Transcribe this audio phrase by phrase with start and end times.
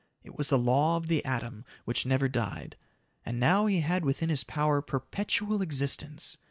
[0.23, 2.75] It was the law of the atom which never died.
[3.23, 6.37] And now he had within his power perpetual existence.